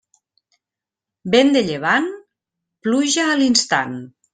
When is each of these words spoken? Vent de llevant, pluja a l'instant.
Vent 1.37 1.53
de 1.57 1.63
llevant, 1.69 2.11
pluja 2.87 3.31
a 3.31 3.41
l'instant. 3.41 3.99